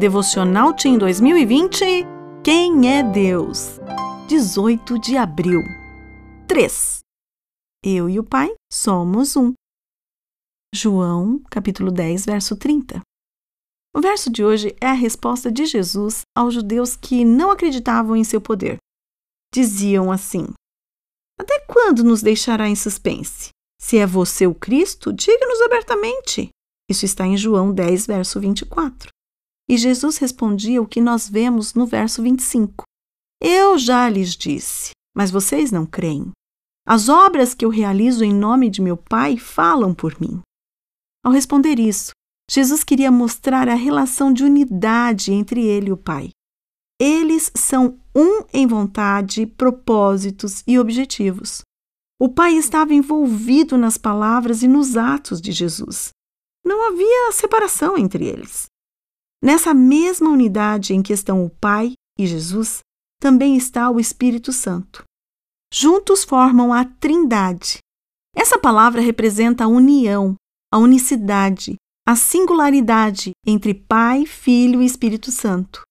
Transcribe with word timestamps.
Devocional 0.00 0.72
Team 0.72 0.96
2020 0.96 1.84
Quem 2.42 2.90
é 2.90 3.02
Deus? 3.02 3.78
18 4.28 4.98
de 4.98 5.18
abril 5.18 5.60
3 6.48 7.00
Eu 7.84 8.08
e 8.08 8.18
o 8.18 8.24
Pai 8.24 8.50
somos 8.72 9.36
um. 9.36 9.52
João, 10.74 11.38
capítulo 11.50 11.90
10, 11.90 12.24
verso 12.24 12.56
30. 12.56 13.02
O 13.94 14.00
verso 14.00 14.30
de 14.30 14.42
hoje 14.42 14.74
é 14.80 14.86
a 14.86 14.94
resposta 14.94 15.52
de 15.52 15.66
Jesus 15.66 16.22
aos 16.34 16.54
judeus 16.54 16.96
que 16.96 17.22
não 17.22 17.50
acreditavam 17.50 18.16
em 18.16 18.24
seu 18.24 18.40
poder. 18.40 18.78
Diziam 19.52 20.10
assim: 20.10 20.46
Até 21.38 21.60
quando 21.68 22.02
nos 22.02 22.22
deixará 22.22 22.66
em 22.66 22.74
suspense? 22.74 23.50
Se 23.78 23.98
é 23.98 24.06
você 24.06 24.46
o 24.46 24.54
Cristo, 24.54 25.12
diga-nos 25.12 25.60
abertamente. 25.60 26.48
Isso 26.90 27.04
está 27.04 27.26
em 27.26 27.36
João 27.36 27.70
10, 27.70 28.06
verso 28.06 28.40
24. 28.40 29.10
E 29.70 29.78
Jesus 29.78 30.18
respondia 30.18 30.82
o 30.82 30.86
que 30.86 31.00
nós 31.00 31.28
vemos 31.28 31.74
no 31.74 31.86
verso 31.86 32.20
25. 32.20 32.82
Eu 33.40 33.78
já 33.78 34.08
lhes 34.08 34.34
disse, 34.34 34.90
mas 35.16 35.30
vocês 35.30 35.70
não 35.70 35.86
creem. 35.86 36.32
As 36.84 37.08
obras 37.08 37.54
que 37.54 37.64
eu 37.64 37.68
realizo 37.68 38.24
em 38.24 38.34
nome 38.34 38.68
de 38.68 38.82
meu 38.82 38.96
Pai 38.96 39.36
falam 39.36 39.94
por 39.94 40.20
mim. 40.20 40.40
Ao 41.24 41.30
responder 41.30 41.78
isso, 41.78 42.10
Jesus 42.50 42.82
queria 42.82 43.12
mostrar 43.12 43.68
a 43.68 43.76
relação 43.76 44.32
de 44.32 44.42
unidade 44.42 45.32
entre 45.32 45.64
ele 45.64 45.90
e 45.90 45.92
o 45.92 45.96
Pai. 45.96 46.30
Eles 47.00 47.52
são 47.54 47.96
um 48.12 48.44
em 48.52 48.66
vontade, 48.66 49.46
propósitos 49.46 50.64
e 50.66 50.80
objetivos. 50.80 51.62
O 52.20 52.28
Pai 52.28 52.54
estava 52.54 52.92
envolvido 52.92 53.78
nas 53.78 53.96
palavras 53.96 54.64
e 54.64 54.66
nos 54.66 54.96
atos 54.96 55.40
de 55.40 55.52
Jesus. 55.52 56.10
Não 56.66 56.88
havia 56.88 57.30
separação 57.30 57.96
entre 57.96 58.26
eles. 58.26 58.68
Nessa 59.42 59.72
mesma 59.72 60.28
unidade 60.28 60.92
em 60.92 61.02
que 61.02 61.12
estão 61.12 61.44
o 61.44 61.50
Pai 61.50 61.94
e 62.18 62.26
Jesus, 62.26 62.80
também 63.20 63.56
está 63.56 63.90
o 63.90 63.98
Espírito 63.98 64.52
Santo. 64.52 65.04
Juntos 65.72 66.24
formam 66.24 66.72
a 66.72 66.84
Trindade. 66.84 67.78
Essa 68.34 68.58
palavra 68.58 69.00
representa 69.00 69.64
a 69.64 69.68
união, 69.68 70.34
a 70.72 70.78
unicidade, 70.78 71.76
a 72.06 72.16
singularidade 72.16 73.32
entre 73.46 73.74
Pai, 73.74 74.26
Filho 74.26 74.82
e 74.82 74.86
Espírito 74.86 75.30
Santo. 75.30 75.82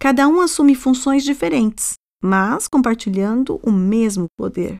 Cada 0.00 0.26
um 0.26 0.40
assume 0.40 0.74
funções 0.74 1.22
diferentes, 1.22 1.94
mas 2.22 2.66
compartilhando 2.66 3.60
o 3.62 3.70
mesmo 3.70 4.26
poder. 4.36 4.76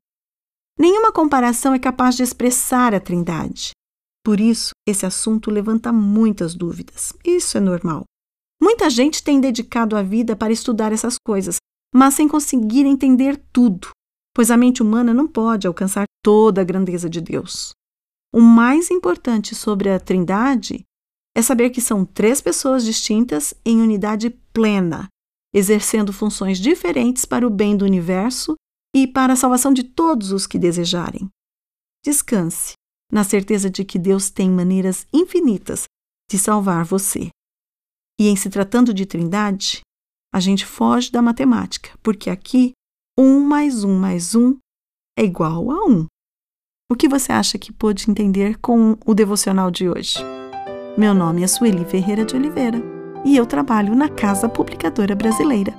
Nenhuma 0.78 1.12
comparação 1.12 1.74
é 1.74 1.78
capaz 1.78 2.16
de 2.16 2.22
expressar 2.22 2.94
a 2.94 3.00
Trindade. 3.00 3.72
Por 4.24 4.40
isso, 4.40 4.70
esse 4.86 5.04
assunto 5.04 5.50
levanta 5.50 5.92
muitas 5.92 6.54
dúvidas. 6.54 7.12
Isso 7.24 7.58
é 7.58 7.60
normal. 7.60 8.04
Muita 8.62 8.90
gente 8.90 9.22
tem 9.22 9.40
dedicado 9.40 9.96
a 9.96 10.02
vida 10.02 10.36
para 10.36 10.52
estudar 10.52 10.92
essas 10.92 11.16
coisas, 11.18 11.56
mas 11.94 12.14
sem 12.14 12.28
conseguir 12.28 12.84
entender 12.84 13.42
tudo, 13.52 13.90
pois 14.34 14.50
a 14.50 14.56
mente 14.56 14.82
humana 14.82 15.14
não 15.14 15.26
pode 15.26 15.66
alcançar 15.66 16.04
toda 16.22 16.60
a 16.60 16.64
grandeza 16.64 17.08
de 17.08 17.20
Deus. 17.20 17.72
O 18.32 18.40
mais 18.40 18.90
importante 18.90 19.54
sobre 19.54 19.90
a 19.90 19.98
Trindade 19.98 20.84
é 21.34 21.42
saber 21.42 21.70
que 21.70 21.80
são 21.80 22.04
três 22.04 22.40
pessoas 22.40 22.84
distintas 22.84 23.54
em 23.64 23.80
unidade 23.80 24.30
plena, 24.52 25.08
exercendo 25.54 26.12
funções 26.12 26.58
diferentes 26.58 27.24
para 27.24 27.46
o 27.46 27.50
bem 27.50 27.76
do 27.76 27.84
universo 27.84 28.54
e 28.94 29.06
para 29.06 29.32
a 29.32 29.36
salvação 29.36 29.72
de 29.72 29.84
todos 29.84 30.32
os 30.32 30.46
que 30.46 30.58
desejarem. 30.58 31.28
Descanse 32.04 32.74
na 33.12 33.24
certeza 33.24 33.68
de 33.68 33.84
que 33.84 33.98
Deus 33.98 34.30
tem 34.30 34.50
maneiras 34.50 35.06
infinitas 35.12 35.84
de 36.30 36.38
salvar 36.38 36.84
você. 36.84 37.30
E 38.20 38.28
em 38.28 38.36
se 38.36 38.50
tratando 38.50 38.92
de 38.92 39.06
trindade, 39.06 39.80
a 40.30 40.38
gente 40.40 40.66
foge 40.66 41.10
da 41.10 41.22
matemática, 41.22 41.88
porque 42.02 42.28
aqui 42.28 42.72
um 43.18 43.40
mais 43.40 43.82
um 43.82 43.98
mais 43.98 44.34
um 44.34 44.58
é 45.18 45.24
igual 45.24 45.70
a 45.70 45.86
um. 45.86 46.04
O 46.92 46.94
que 46.94 47.08
você 47.08 47.32
acha 47.32 47.58
que 47.58 47.72
pôde 47.72 48.10
entender 48.10 48.58
com 48.58 48.98
o 49.06 49.14
devocional 49.14 49.70
de 49.70 49.88
hoje? 49.88 50.18
Meu 50.98 51.14
nome 51.14 51.42
é 51.42 51.46
Sueli 51.46 51.82
Ferreira 51.86 52.22
de 52.22 52.36
Oliveira 52.36 52.82
e 53.24 53.38
eu 53.38 53.46
trabalho 53.46 53.94
na 53.94 54.10
Casa 54.10 54.50
Publicadora 54.50 55.14
Brasileira. 55.14 55.72